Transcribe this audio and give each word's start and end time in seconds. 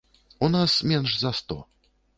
У 0.47 0.49
нас 0.55 0.79
менш 0.93 1.15
за 1.27 1.31
сто. 1.43 1.59